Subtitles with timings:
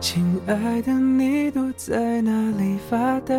[0.00, 3.36] 亲爱的，你躲在哪里发呆？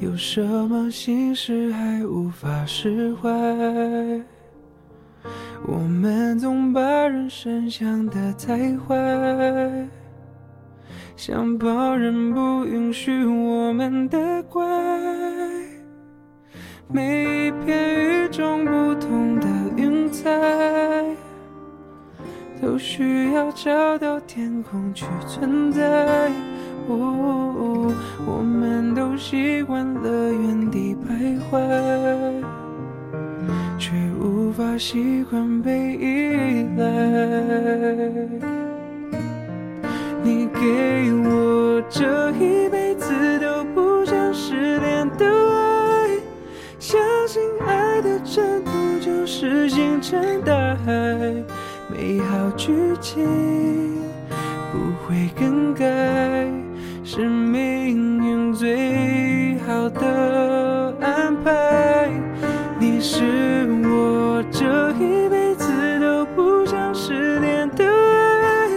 [0.00, 3.30] 有什么心事还无法释怀？
[5.64, 9.88] 我们总把人生想得太坏，
[11.14, 14.66] 想旁人不允许我们的怪。
[16.88, 19.46] 每一片与众不同的
[19.76, 20.85] 云彩。
[22.60, 26.30] 都需要找到天空去存在。
[26.88, 31.58] 我们都习惯了原地徘徊，
[33.78, 36.15] 却无法习惯被遗
[52.66, 53.24] 剧情
[54.72, 55.84] 不会更改，
[57.04, 62.10] 是命运最好的安排。
[62.80, 68.68] 你是我这一辈子都不想失联的爱，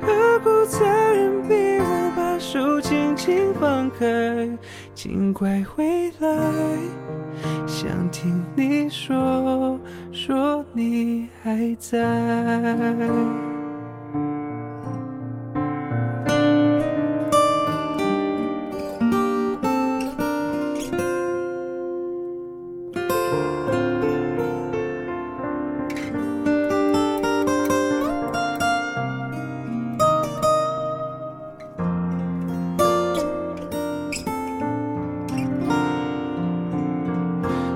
[0.00, 4.48] 何苦残忍逼我把手轻轻放开？
[4.94, 6.30] 请快回来，
[7.66, 9.78] 想听你说
[10.72, 11.98] 你还在。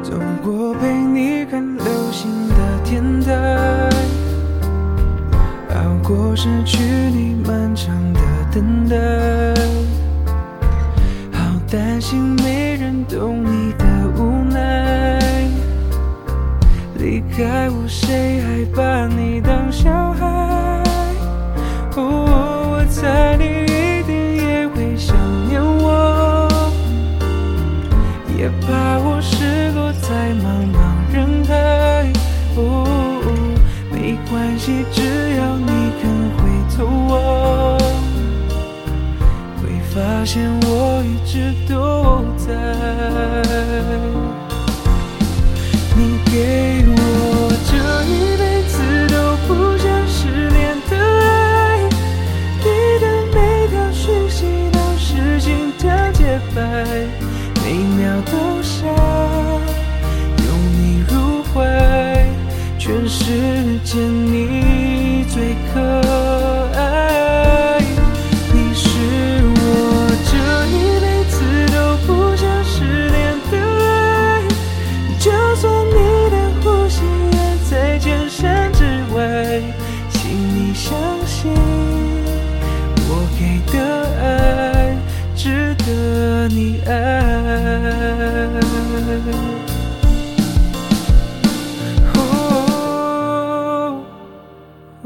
[0.05, 2.54] 走过陪你看流星
[2.85, 3.33] 天台，
[5.71, 8.21] 熬过失去你漫长的
[8.53, 8.97] 等待，
[11.33, 11.39] 好
[11.71, 13.85] 担心没人懂你的
[14.19, 15.19] 无奈。
[16.99, 20.44] 离开我，谁还把你当小孩？
[34.59, 36.03] 系，只要你肯
[36.37, 36.43] 回
[36.77, 37.79] 头望，
[39.61, 42.47] 会发现我一直都在。
[45.97, 46.64] 你给。
[63.95, 65.81] 见你最可
[66.77, 67.79] 爱
[68.53, 68.89] 你是
[69.55, 69.63] 我
[70.27, 70.35] 这
[70.67, 71.37] 一辈子
[71.73, 73.55] 都不想失联的
[73.87, 73.89] 爱
[75.21, 75.95] 就算你
[76.29, 76.97] 的呼吸
[77.35, 77.39] 远
[77.71, 78.83] 在千山之
[79.15, 79.63] 外
[80.11, 80.91] 请你相
[81.25, 81.53] 信
[83.09, 83.79] 我给的
[84.21, 84.99] 爱
[85.37, 86.95] 值得你爱。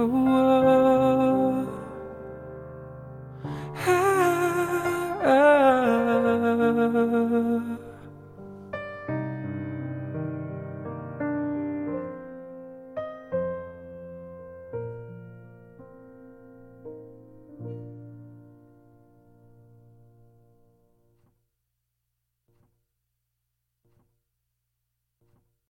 [0.06, 0.87] world.